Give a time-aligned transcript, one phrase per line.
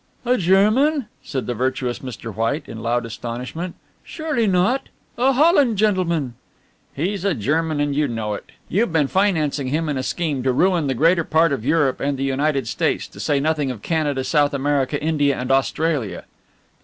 [0.25, 2.33] "A German?" said the virtuous Mr.
[2.33, 3.75] White in loud astonishment.
[4.03, 6.33] "Surely not a Holland gentleman"
[6.95, 8.49] "He's a German and you know it.
[8.67, 12.17] You've been financing him in a scheme to ruin the greater part of Europe and
[12.17, 16.25] the United States, to say nothing of Canada, South America, India and Australia."